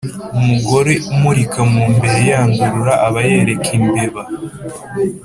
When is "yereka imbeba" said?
3.29-4.21